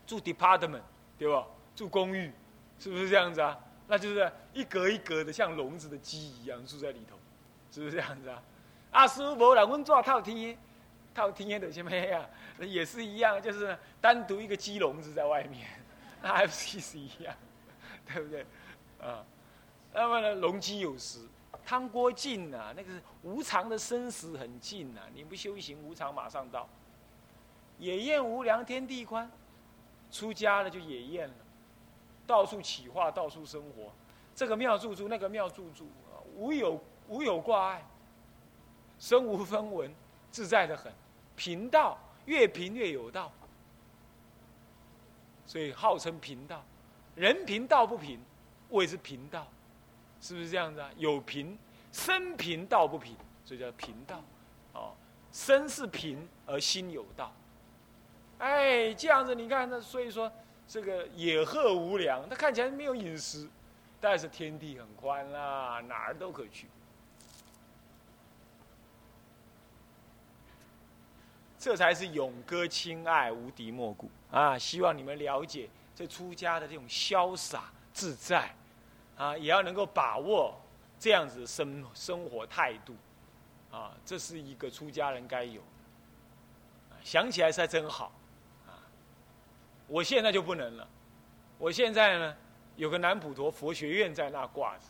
[0.06, 0.82] 住 department
[1.18, 1.48] 对吧？
[1.76, 2.32] 住公寓，
[2.80, 3.60] 是不是这样子啊？
[3.88, 7.18] 那就是一格一格的，像笼子的鸡一样住在里头，
[7.72, 8.42] 是不是这样子啊？
[8.92, 10.58] 啊，师傅，我阮做套天，
[11.14, 12.28] 套天的什么呀？
[12.60, 15.68] 也是一样，就是单独一个鸡笼子在外面，
[16.22, 17.36] 那还不是意思一样，
[18.08, 18.46] 对不对？
[19.02, 19.24] 啊，
[19.94, 21.20] 那么呢，龙鸡有时。
[21.66, 22.92] 汤锅尽呐，那个
[23.24, 26.70] 无常的生死很近呐，你不修行，无常马上到。
[27.80, 29.30] 野宴无粮，天地宽。
[30.12, 31.34] 出家了就野宴了，
[32.26, 33.92] 到处起化，到处生活。
[34.36, 35.88] 这个庙住住，那个庙住住，
[36.36, 37.86] 无有无有挂碍，
[39.00, 39.94] 身无分文，
[40.32, 40.92] 自在的很。
[41.36, 43.32] 贫道越贫越有道，
[45.46, 46.64] 所以号称贫道。
[47.16, 48.20] 人贫道不贫，
[48.70, 49.48] 谓之贫道。
[50.22, 50.90] 是不是这样子啊？
[50.98, 51.58] 有贫，
[51.92, 54.22] 身贫道不贫，所以叫贫道。
[54.74, 54.94] 哦，
[55.32, 57.32] 身是贫而心有道。
[58.40, 60.32] 哎，这样子你看，那所以说
[60.68, 63.50] 这个野鹤无粮，它看起来没有饮食，
[64.00, 66.68] 但是天地很宽啦，哪儿都可去。
[71.58, 74.58] 这才是勇歌亲爱，无敌莫故啊！
[74.58, 78.54] 希望你们了解这出家的这种潇洒自在。
[79.18, 80.54] 啊，也要能够把握
[81.00, 82.94] 这样子生生活态度，
[83.72, 85.62] 啊，这是一个出家人该有。
[87.02, 88.12] 想起来才真好，
[89.88, 90.88] 我现在就不能了。
[91.58, 92.36] 我现在呢，
[92.76, 94.84] 有个南普陀佛学院在那挂着，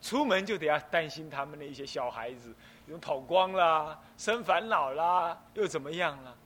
[0.00, 2.54] 出门就得要担心他们的一些小孩子，
[2.86, 6.36] 又跑光啦，生烦恼啦，又怎么样了？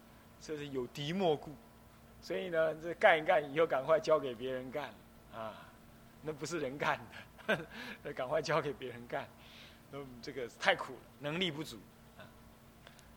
[0.40, 1.50] 这是有敌莫顾，
[2.20, 4.90] 所以呢，这干一干以后，赶快交给别人干，
[5.34, 5.52] 啊。
[6.26, 6.98] 那不是人干
[8.02, 9.28] 的， 赶快交给别人干。
[9.90, 11.78] 那这个太苦了，能力不足。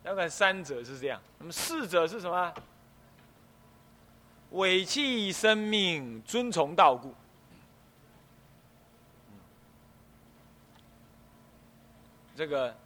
[0.02, 2.54] 那么三者是这样，那么四者是什么？
[4.50, 7.14] 委弃生命，遵从道故。
[12.34, 12.76] 这个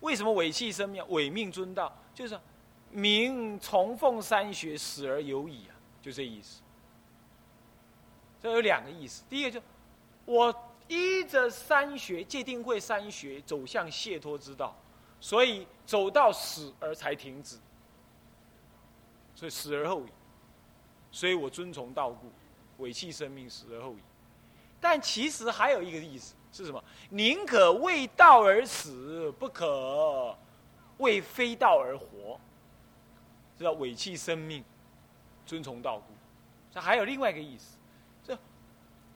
[0.00, 1.92] 为什么委弃生命，委命遵道？
[2.14, 2.38] 就是
[2.90, 6.60] 名崇奉三学，死而有矣啊，就这意思。
[8.40, 9.60] 这有两个意思，第一个就，
[10.24, 10.54] 我
[10.86, 14.76] 依着三学界定会三学走向解脱之道，
[15.20, 17.56] 所以走到死而才停止，
[19.34, 20.08] 所以死而后已，
[21.10, 22.30] 所以我遵从道故，
[22.82, 23.98] 委弃生命，死而后已。
[24.80, 26.82] 但其实还有一个意思是什么？
[27.10, 30.36] 宁可为道而死，不可
[30.98, 32.38] 为非道而活，
[33.56, 34.64] 这叫委弃生命，
[35.44, 36.12] 遵从道故。
[36.70, 37.76] 这还有另外一个意思。
[38.22, 38.38] 这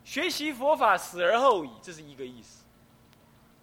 [0.04, 2.64] 学习佛法，死而后已，这是一个意思。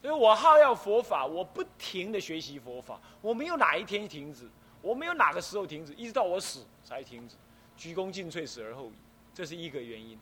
[0.01, 4.47] 因为我好要佛法，我不停的学习佛法，我没有哪一天停止，
[4.81, 7.35] 我没有哪个时候停止，一直到我死才停止，
[7.79, 8.93] 鞠躬尽瘁，死而后已，
[9.33, 10.19] 这是一个原因。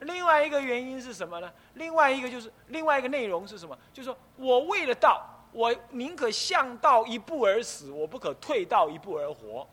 [0.00, 1.52] 另外一个原因是什么呢？
[1.74, 3.78] 另外一个就是另外一个内容是什么？
[3.92, 9.68] 就是说我为了道，我宁可向道一步而死，我不可退道一步而活。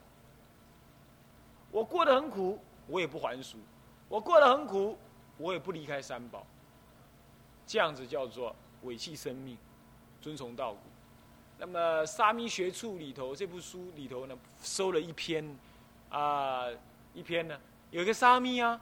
[1.71, 3.57] 我过得很苦，我也不还俗；
[4.09, 4.97] 我过得很苦。
[5.37, 6.45] 我也不离开三宝，
[7.65, 9.57] 这样子叫做委弃生命，
[10.21, 10.79] 遵从道故。
[11.57, 15.57] 那么《沙弥学处》里头这部书里头呢，收了一篇，
[16.11, 16.67] 啊，
[17.13, 17.57] 一篇呢，
[17.89, 18.79] 有一个沙弥啊，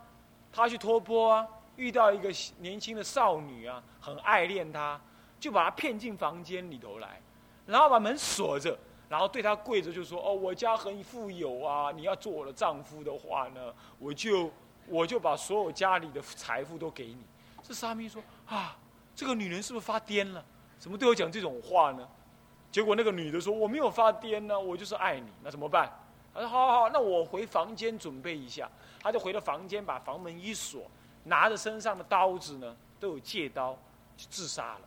[0.52, 5.00] 他去托钵啊，遇到一个年轻的少女啊，很爱恋他，
[5.40, 7.22] 就把他骗进房间里头来，
[7.66, 14.52] 然后把门锁着，然后对他跪着就说：“哦，我家很富有啊，你要做我的丈夫的话呢，我就
[14.88, 17.26] 我就把所有家里的财富都给你。”
[17.64, 18.78] 这沙弥说：“啊，
[19.16, 20.44] 这个女人是不是发癫了？
[20.78, 22.08] 怎么对我讲这种话呢？”
[22.72, 25.28] 结果那个女的说：“我没有发癫呢，我就是爱你。
[25.44, 25.92] 那怎么办？”
[26.42, 28.70] 说：“好好好，那我回房间准备一下。”
[29.02, 30.90] 他就回了房间，把房门一锁，
[31.24, 33.74] 拿着身上的刀子呢，都有戒刀，
[34.18, 34.82] 就自杀了。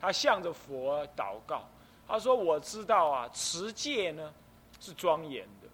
[0.00, 1.64] 他向着佛祷告。
[2.06, 4.32] 他说：“我知道啊，持戒呢
[4.80, 5.68] 是庄严的，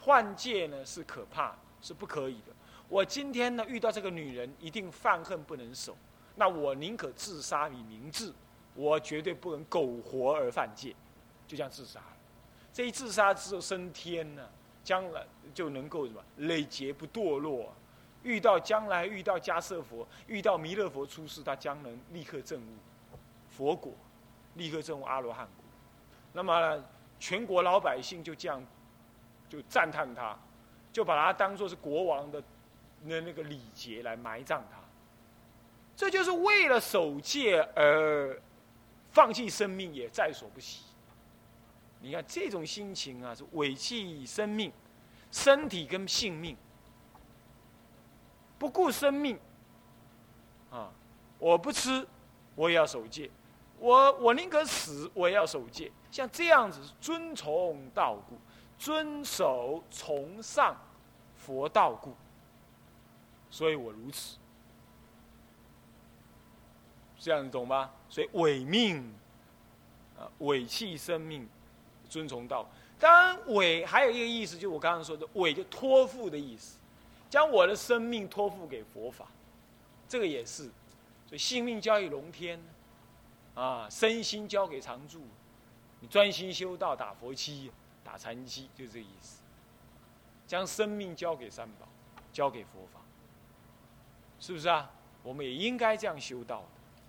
[0.00, 2.52] 换戒呢是可怕，是不可以的。
[2.88, 5.96] 我今天呢遇到这个女人，一定犯恨不能守。
[6.36, 8.32] 那我宁可自杀以明志，
[8.74, 10.94] 我绝对不能苟活而犯戒，
[11.46, 12.00] 就这样自杀。
[12.72, 14.48] 这一自杀之后升天呢，
[14.82, 17.72] 将来就能够什么累劫不堕落，
[18.22, 23.92] 遇到将来遇到迦舍佛，遇到弥勒佛出世，他将能立刻证悟佛果，
[24.54, 25.64] 立刻证悟阿罗汉果。”
[26.32, 26.82] 那么，
[27.20, 28.64] 全国老百姓就这样，
[29.50, 30.34] 就赞叹他，
[30.90, 32.42] 就把他当做是国王的
[33.02, 34.78] 那那个礼节来埋葬他。
[35.94, 38.40] 这就是为了守戒而
[39.10, 40.84] 放弃生命也在所不惜。
[42.02, 44.72] 你看这种心情啊，是委弃生命、
[45.30, 46.56] 身体跟性命，
[48.58, 49.38] 不顾生命
[50.70, 50.90] 啊！
[51.38, 52.06] 我不吃，
[52.56, 53.30] 我也要守戒。
[53.78, 55.90] 我我宁可死，我也要守戒。
[56.10, 58.36] 像这样子，遵从道故，
[58.78, 60.76] 遵守崇尚
[61.36, 62.14] 佛道故，
[63.48, 64.38] 所以我如此。
[67.18, 67.90] 这样子懂吗？
[68.08, 69.14] 所以违命
[70.18, 71.48] 啊，委弃生命，
[72.12, 72.68] 遵从道。
[72.98, 76.78] 当然，违还有一个意思，就我刚刚说的违，就托付的意思，
[77.30, 79.26] 将我的生命托付给佛法，
[80.08, 80.64] 这个也是。
[81.26, 82.60] 所以性命交于龙天。
[83.54, 85.20] 啊，身心交给常住，
[86.00, 87.70] 你专心修道，打佛七，
[88.02, 89.42] 打禅七，就这个意思。
[90.46, 91.86] 将生命交给三宝，
[92.32, 93.00] 交给佛法，
[94.40, 94.90] 是不是啊？
[95.22, 96.64] 我们也应该这样修道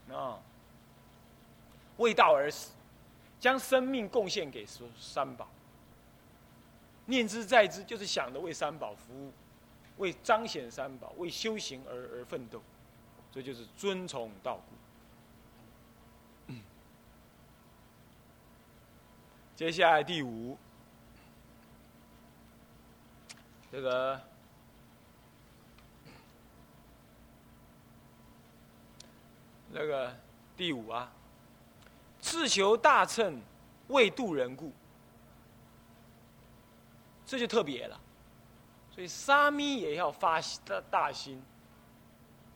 [0.09, 0.37] 的啊。
[1.95, 2.73] 为道而死，
[3.43, 4.65] 将生命贡献给
[4.97, 5.49] 三宝。
[7.07, 9.33] 念之在之，就是想着为三宝服务，
[9.97, 12.61] 为彰显三宝，为修行而而奋斗，
[13.33, 14.61] 这就是遵从道
[16.47, 16.53] 故。
[19.57, 20.57] 接下来第五，
[23.69, 24.21] 这个
[29.69, 30.15] 那个
[30.55, 31.11] 第五啊，
[32.33, 33.39] 自求大乘，
[33.89, 34.73] 为度人故，
[37.27, 37.99] 这就特别了。
[38.89, 41.39] 所以沙弥也要发大大心，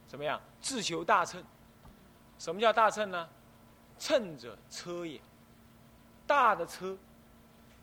[0.08, 0.42] 怎么样？
[0.60, 1.44] 自求大乘。
[2.40, 3.30] 什么叫大乘呢？
[4.00, 5.22] 乘者车也。
[6.26, 6.98] 大的车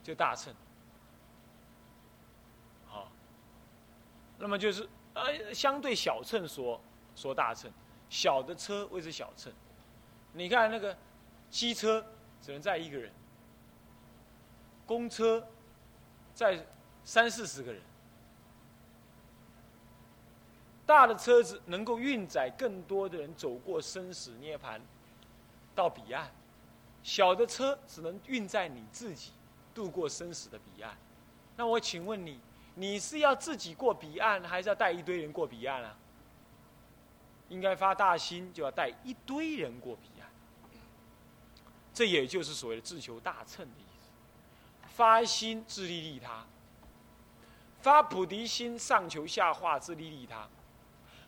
[0.03, 0.53] 就大乘，
[2.89, 3.09] 好，
[4.37, 6.81] 那么就是呃，相对小乘说
[7.15, 7.71] 说大乘，
[8.11, 9.53] 小的车谓之小乘。
[10.33, 10.95] 你看那个
[11.55, 12.05] 机车
[12.43, 13.12] 只能载一个人，
[14.85, 15.47] 公车
[16.35, 16.67] 载
[17.05, 17.81] 三四十个人，
[20.85, 24.81] 大的车子能够运载更多的人走过生死涅槃，
[25.77, 26.29] 到彼岸。
[27.05, 29.31] 小的车只能运载你自己
[29.73, 30.97] 渡过生死的彼岸，
[31.55, 32.40] 那我请问你，
[32.75, 35.97] 你是要自己过彼岸，还是要带一堆人过彼岸啊？
[37.49, 40.13] 应该发大心，就要带一堆人过彼。
[41.95, 44.11] 这也就是所谓的自求大乘的意思。
[44.89, 46.45] 发心自利利他，
[47.81, 50.49] 发菩提心上求下化自利利他，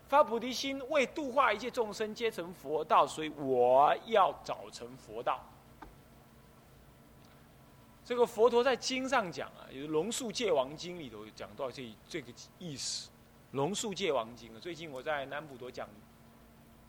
[0.09, 5.45] 发菩提心为度化一切众生皆成佛道，所以我要早成佛道。
[8.05, 13.09] 这个佛陀在经上讲啊，有《龙树戒王经》里头讲到这这个意思，
[13.51, 15.89] 《龙树戒王经》啊，最近我在南普陀讲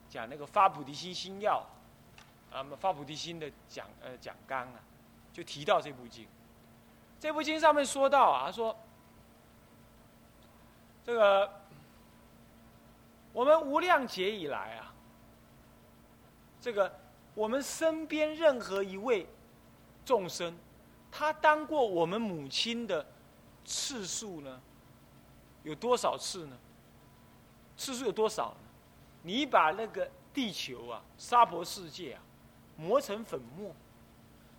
[0.08, 1.66] 讲那个发菩提心心要，
[2.58, 4.80] 啊，发菩提心的讲呃讲纲啊，
[5.32, 6.28] 就提到这部经。
[7.20, 8.76] 这部经上面说到啊，说
[11.04, 11.62] 这个
[13.34, 14.94] 我们无量劫以来啊，
[16.60, 16.92] 这个
[17.36, 19.28] 我们身边任何一位
[20.04, 20.58] 众生。
[21.12, 23.06] 他当过我们母亲的
[23.66, 24.62] 次数呢？
[25.64, 26.58] 有多少次呢？
[27.76, 28.58] 次数有多少呢？
[29.24, 32.22] 你把那个地球啊，沙婆世界啊，
[32.78, 33.76] 磨成粉末，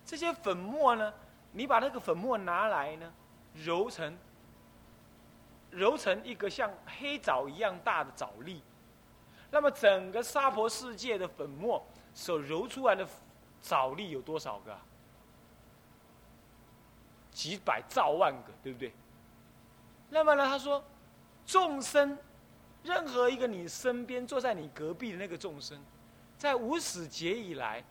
[0.05, 1.13] 这些粉末呢，
[1.53, 3.11] 你把那个粉末拿来呢，
[3.55, 4.17] 揉成
[5.71, 8.61] 揉成一个像黑枣一样大的枣粒，
[9.49, 13.07] 那么整个沙婆世界的粉末所揉出来的
[13.61, 14.77] 枣粒有多少个？
[17.31, 18.91] 几百兆万个，对不对？
[20.09, 20.83] 那么呢，他说，
[21.45, 22.17] 众生，
[22.83, 25.79] 任何一个你身边坐在你隔壁的那个众生，
[26.37, 27.83] 在无始劫以来，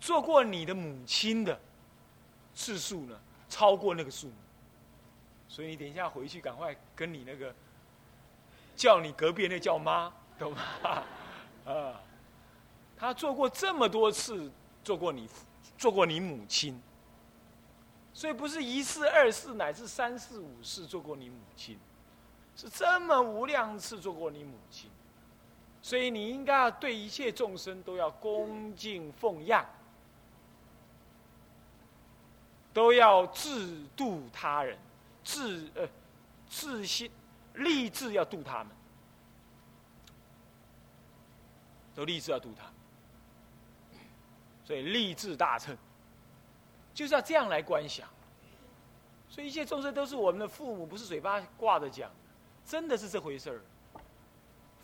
[0.00, 1.58] 做过你的母亲的
[2.54, 4.34] 次数呢，超过那个数目。
[5.48, 7.54] 所以你等一下回去，赶快跟你那个
[8.76, 11.02] 叫你隔壁那叫妈，懂吗？
[11.66, 12.00] 啊，
[12.96, 14.50] 他做过这么多次，
[14.84, 15.28] 做过你，
[15.76, 16.80] 做过你母亲。
[18.12, 21.78] 所以不是一次、二次，乃至三世、五次做过你母亲，
[22.56, 24.90] 是这么无量次做过你母亲。
[25.80, 29.64] 所以你应该要对一切众生都要恭敬奉养，
[32.78, 34.78] 都要自度他人，
[35.24, 35.84] 自呃
[36.48, 37.10] 自心
[37.54, 38.68] 立志要度他们，
[41.92, 42.70] 都立志要度他。
[44.64, 45.76] 所以立志大乘。
[46.94, 48.08] 就是要这样来观想，
[49.28, 52.08] 所以一切众生都是我们的父母，不是嘴巴挂着讲，
[52.64, 53.60] 真的是这回事儿。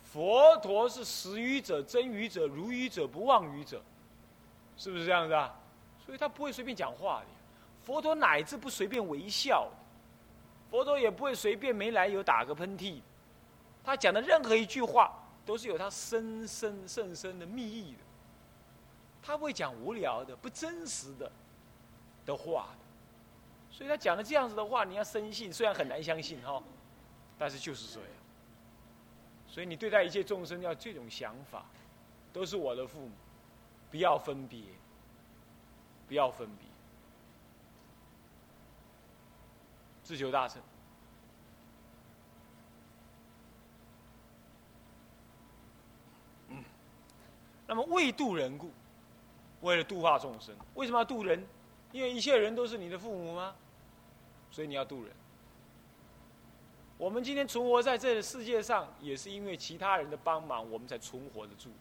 [0.03, 3.81] 佛陀是实于者、真于者、如于者、不妄语者，
[4.75, 5.57] 是不是这样子啊？
[6.05, 7.34] 所以他不会随便讲话的。
[7.85, 9.69] 佛陀乃至不随便微笑，
[10.69, 12.99] 佛陀也不会随便没来由打个喷嚏。
[13.83, 15.13] 他讲的任何一句话，
[15.45, 17.99] 都是有他深深甚深的密意的。
[19.21, 21.31] 他不会讲无聊的、不真实的。
[22.25, 22.69] 的话，
[23.69, 26.61] 所以他讲的这样子的话，你要深信，虽然很难相信哈，
[27.37, 28.09] 但是就是这样。
[29.47, 31.63] 所以你对待一切众生要这种想法，
[32.33, 33.11] 都是我的父母，
[33.91, 34.59] 不要分别，
[36.07, 36.64] 不要分别，
[40.05, 40.61] 自求大成。
[47.67, 48.69] 那么为度人故，
[49.61, 51.43] 为了度化众生，为什么要度人？
[51.91, 53.55] 因为一切人都是你的父母吗？
[54.51, 55.11] 所以你要度人。
[56.99, 61.71] 我们今天存活在这个世界上，也是因为其他人的帮忙，我们才存活得住，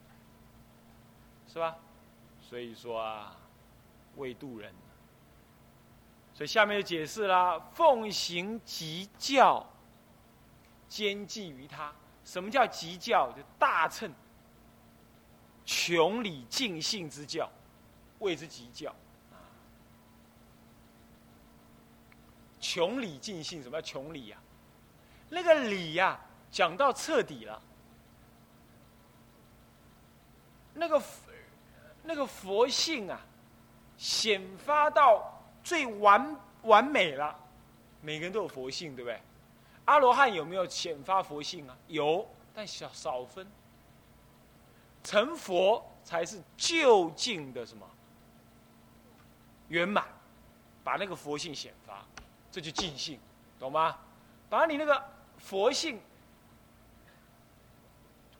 [1.46, 1.76] 是吧？
[2.40, 3.36] 所以说啊，
[4.16, 4.72] 为度人。
[6.34, 9.64] 所以下面就解释啦：奉行极教，
[10.88, 11.92] 兼济于他。
[12.24, 13.30] 什么叫极教？
[13.32, 14.12] 就大乘、
[15.64, 17.48] 穷理尽性之教，
[18.18, 18.92] 谓之极教。
[22.58, 24.38] 穷理尽性，什么叫穷理呀？
[25.28, 26.18] 那个理呀，
[26.50, 27.62] 讲到彻底了。
[30.72, 31.02] 那个
[32.02, 33.20] 那个佛性啊，
[33.96, 37.36] 显发到最完完美了。
[38.00, 39.18] 每个人都有佛性，对不对？
[39.86, 41.76] 阿罗汉有没有显发佛性啊？
[41.88, 43.46] 有，但少少分。
[45.02, 47.86] 成佛才是究竟的什么
[49.68, 50.06] 圆满，
[50.82, 52.04] 把那个佛性显发。
[52.50, 53.18] 这就尽兴，
[53.58, 53.98] 懂吗？
[54.48, 55.02] 把你那个
[55.38, 56.00] 佛性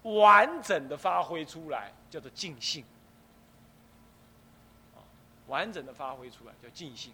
[0.02, 2.84] 完整的发挥出来，叫做尽兴。
[5.48, 7.12] 完整的发挥出来叫尽兴。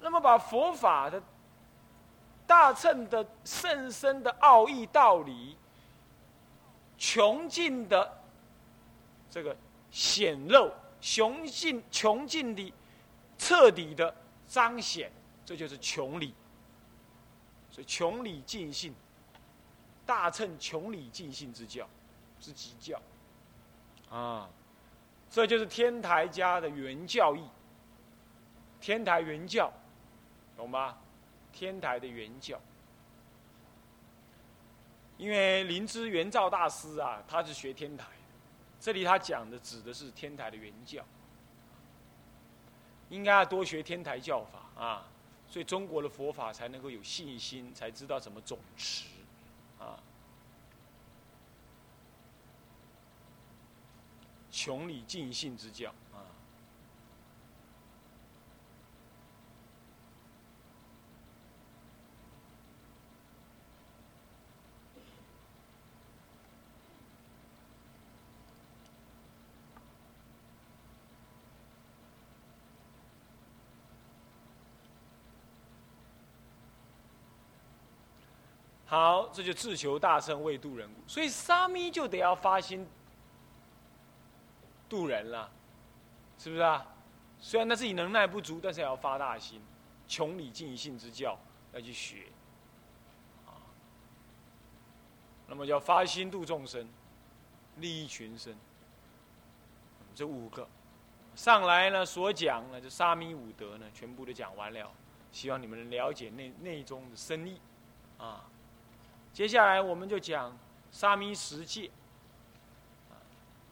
[0.00, 1.22] 那么把佛法的
[2.46, 5.56] 大乘的甚深的奥义道理，
[6.96, 8.20] 穷尽的
[9.30, 9.56] 这个
[9.90, 12.72] 显露，穷尽穷尽的
[13.36, 14.14] 彻底的
[14.46, 15.10] 彰显。
[15.44, 16.34] 这就是穷理，
[17.70, 18.94] 所以穷理尽性，
[20.04, 21.88] 大乘穷理尽性之教，
[22.38, 23.00] 是极教，
[24.10, 24.46] 啊，
[25.30, 27.42] 这就是天台家的原教义，
[28.80, 29.72] 天台原教，
[30.56, 30.96] 懂吗？
[31.52, 32.60] 天台的原教，
[35.16, 38.06] 因为灵芝圆照大师啊，他是学天台，
[38.80, 41.04] 这里他讲的指的是天台的原教，
[43.08, 45.06] 应该要多学天台教法啊。
[45.50, 49.06] 所以中国的佛法才能够有信心，才知道怎么总持，
[49.78, 49.98] 啊，
[54.60, 55.88] 穷理尽性之教。
[56.12, 56.18] 啊
[78.86, 82.84] 好，这就自求大圣为度人，所以沙弥就得要发心
[84.88, 85.50] 度人了，
[86.38, 86.86] 是不是啊？
[87.40, 89.62] 虽然他自己能耐不足，但是也要发大心，
[90.08, 91.38] 穷理尽性之教
[91.72, 92.26] 要去学，
[93.46, 93.62] 啊，
[95.46, 96.88] 那么要发心度众生，
[97.76, 98.56] 利益群生，
[100.14, 100.68] 这五个
[101.36, 104.90] 上来呢，所讲呢，这沙弥五德呢，全部都讲完了，
[105.30, 107.60] 希望你们能了解内内中的深意，
[108.18, 108.44] 啊。
[109.32, 110.58] 接下来我们就讲
[110.90, 111.88] 沙弥十戒。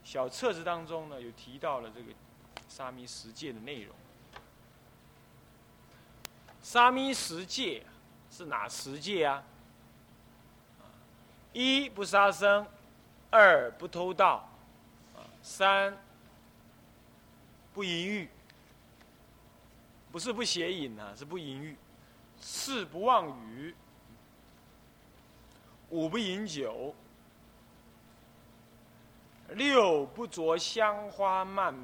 [0.07, 2.12] 小册子当中呢，有提到了这个
[2.68, 3.92] 沙弥十戒的内容。
[6.62, 7.84] 沙弥十戒
[8.30, 9.42] 是哪十戒啊？
[11.52, 12.64] 一不杀生，
[13.32, 14.48] 二不偷盗，
[15.42, 15.98] 三
[17.74, 18.28] 不淫欲，
[20.12, 21.76] 不是不邪淫啊，是不淫欲。
[22.40, 23.74] 四不妄语，
[25.90, 26.94] 五不饮酒。
[29.55, 31.74] 六不着香花漫，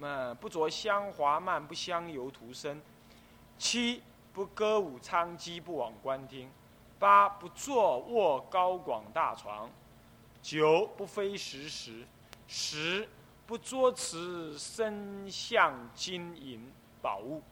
[0.00, 2.80] 呃，不着香华漫，不香油涂身。
[3.58, 6.50] 七不歌舞娼妓，不往观听。
[6.98, 9.68] 八不坐卧高广大床。
[10.40, 12.06] 九不非时时。
[12.46, 13.08] 十
[13.46, 17.42] 不作持身相金银宝物。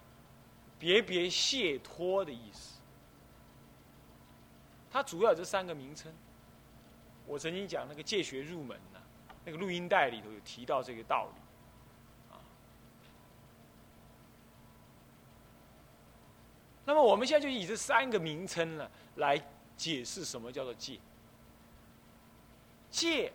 [0.78, 2.78] 别别解脱的意思。
[4.90, 6.10] 它主要这三个名称。
[7.28, 8.98] 我曾经讲那个戒学入门呢，
[9.44, 12.40] 那个录音带里头有提到这个道理，啊。
[16.86, 19.38] 那么我们现在就以这三个名称呢来
[19.76, 20.98] 解释什么叫做戒。
[22.90, 23.30] 戒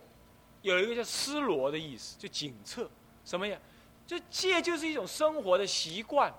[0.62, 2.90] 有一个叫失罗的意思，就警策，
[3.24, 3.56] 什么呀？
[4.04, 6.34] 就戒就是一种生活的习惯，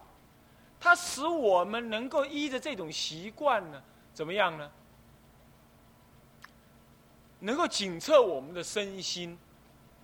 [0.77, 3.81] 它使我们能够依着这种习惯呢，
[4.13, 4.69] 怎么样呢？
[7.39, 9.37] 能够警测我们的身心，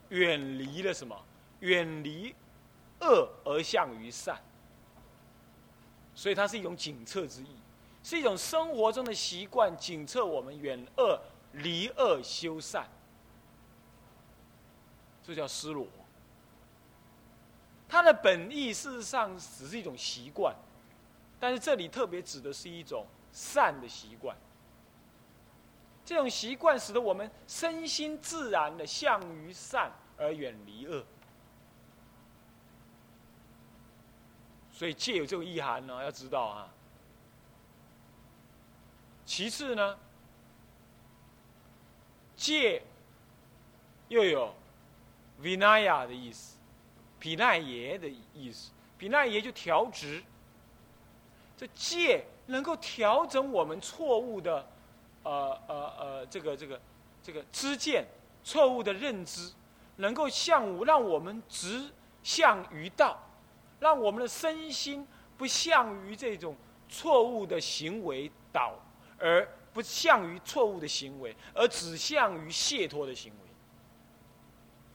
[0.09, 1.15] 远离了什么？
[1.61, 2.35] 远离
[3.01, 4.39] 恶而向于善，
[6.15, 7.55] 所以它是一种警测之意，
[8.03, 11.19] 是一种生活中的习惯，警测我们远恶、
[11.53, 12.87] 离恶修善。
[15.23, 15.87] 这叫失罗。
[17.87, 20.55] 它的本意事实上只是一种习惯，
[21.39, 24.35] 但是这里特别指的是一种善的习惯。
[26.03, 31.05] 这种习惯使得我们身心自然的向于善而远离恶，
[34.71, 36.73] 所以戒有这种意涵呢，要知道啊。
[39.25, 39.97] 其次呢，
[42.35, 42.83] 戒
[44.09, 44.53] 又有
[45.41, 46.57] vinaya 的意思，
[47.19, 50.21] 比奈耶的意思，比奈耶就调直。
[51.55, 54.67] 这戒能够调整我们错误的。
[55.23, 56.81] 呃呃呃，这个这个
[57.21, 58.07] 这个知见
[58.43, 59.51] 错误的认知，
[59.97, 61.91] 能够向让我们直
[62.23, 63.19] 向于道，
[63.79, 65.07] 让我们的身心
[65.37, 66.55] 不向于这种
[66.89, 68.73] 错误的行为导，
[69.19, 73.49] 而不向于错误的行为，而只向于解脱的行为。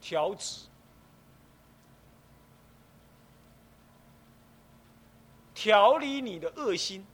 [0.00, 0.66] 调止，
[5.54, 7.06] 调理你的恶心，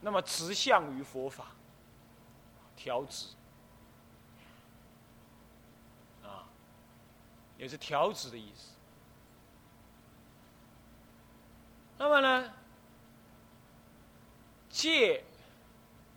[0.00, 1.46] 那么直向于佛法。
[2.78, 3.34] 调子，
[6.22, 6.46] 啊，
[7.58, 8.70] 也是调子的意思。
[11.98, 12.52] 那么呢，
[14.70, 15.24] 戒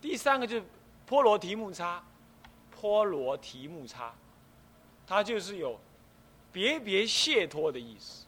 [0.00, 0.64] 第三个就是
[1.04, 2.00] 波罗提木叉，
[2.80, 4.14] 波罗提木叉，
[5.04, 5.78] 它就是有
[6.52, 8.24] 别别解脱的意思。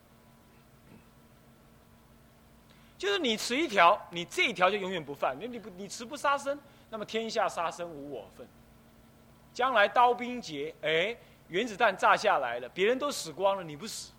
[2.99, 5.39] 就是你持一条，你这一条就永远不犯。
[5.39, 6.59] 你你不你持不杀生，
[6.91, 8.47] 那么天下杀生无我份。
[9.53, 11.17] 将来刀兵劫，哎，
[11.49, 14.13] 原子弹炸下来了，别人都死光了，你不死，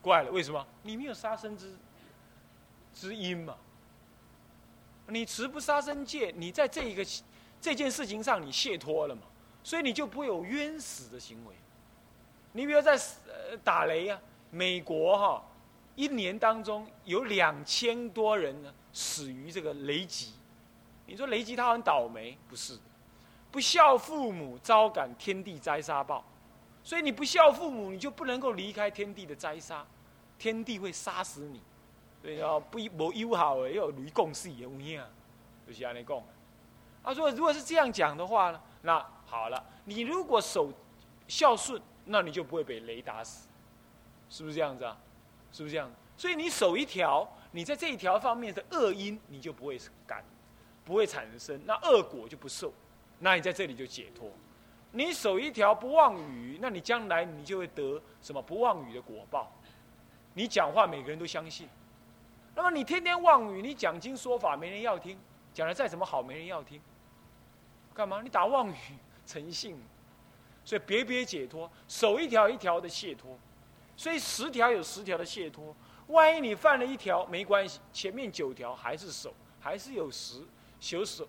[0.00, 0.66] 怪了，为什么？
[0.82, 1.76] 你没有杀生之
[2.94, 3.56] 之因嘛。
[5.08, 7.06] 你持不杀生戒，你在这一个
[7.60, 9.22] 这件事情上你卸脱了嘛，
[9.62, 11.54] 所以你就不会有冤死的行为。
[12.52, 12.98] 你比如在
[13.62, 14.20] 打雷啊，
[14.50, 15.44] 美国哈。
[15.94, 20.34] 一年当中有两千多人呢死于这个雷击，
[21.06, 22.36] 你说雷吉他很倒霉？
[22.48, 22.78] 不是，
[23.50, 26.24] 不孝父母招感天地灾杀报，
[26.82, 29.86] 所以你不孝父母，你就不能够离开天地的灾杀，
[30.38, 31.60] 天地会杀死你。
[32.22, 35.00] 所以要不无友好的要离共死有影，
[35.66, 36.20] 就是安尼讲。
[37.04, 40.72] 他说，如果是这样讲的话呢，那好了，你如果守
[41.28, 43.48] 孝顺，那你就不会被雷打死，
[44.28, 44.98] 是不是这样子啊？
[45.52, 45.88] 是不是这样？
[46.16, 50.24] 所以你守一条，你在这一条方面的恶因，你就不会感，
[50.86, 52.72] 不会产生，那恶果就不受，
[53.18, 54.30] 那你在这里就解脱。
[54.92, 59.52] 你守一条不妄语，那你将来你就会得什么不妄语的果报。
[60.32, 61.68] 你讲话每个人都相信，
[62.54, 65.18] 那么你天天妄语，你讲经说法没人要听，
[65.52, 66.80] 讲的再怎么好没人要听，
[67.92, 68.22] 干嘛？
[68.22, 68.76] 你打妄语
[69.26, 69.76] 诚信，
[70.64, 73.36] 所以别别解脱，守一条一条的解脱。
[73.96, 75.74] 所以十条有十条的解脱，
[76.08, 80.42] 万一你犯了一条没关系，前面九条还是守，还是有十
[80.80, 81.28] 修守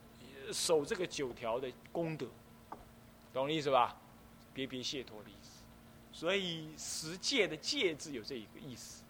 [0.51, 2.27] 守这个九条的功德，
[3.33, 3.97] 懂我意思吧？
[4.53, 5.63] 别别谢脱的意思。
[6.11, 9.03] 所以十戒的戒字有这一个意思，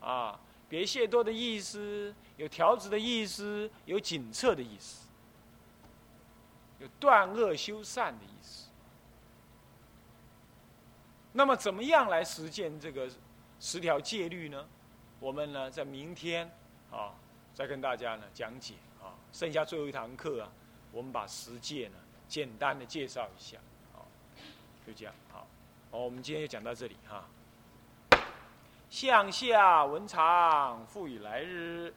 [0.00, 5.06] 啊，别谢脱的意思，有条子的意思，有警策的意思，
[6.80, 8.68] 有断恶修善的意思。
[11.32, 13.10] 那么，怎么样来实践这个
[13.58, 14.66] 十条戒律呢？
[15.18, 16.50] 我们呢，在明天
[16.90, 17.14] 啊，
[17.54, 18.74] 再跟大家呢讲解。
[19.34, 20.48] 剩下最后一堂课啊，
[20.92, 21.94] 我们把十戒呢
[22.28, 23.58] 简单的介绍一下，
[23.92, 24.06] 好，
[24.86, 25.44] 就这样，好，
[25.90, 27.26] 好，我们今天就讲到这里哈。
[28.88, 31.92] 向下文长，赋予来日。